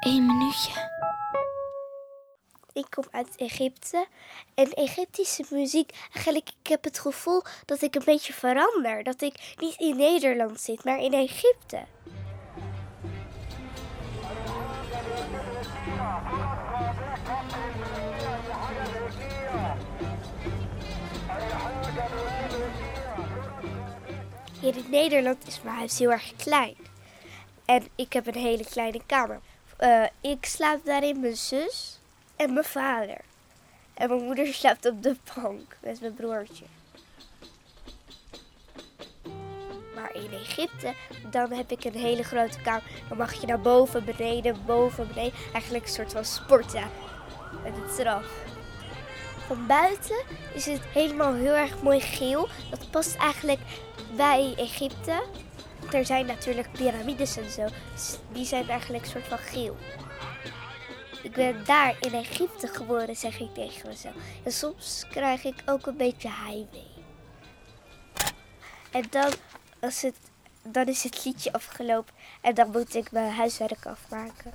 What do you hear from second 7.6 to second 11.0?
dat ik een beetje verander. Dat ik niet in Nederland zit, maar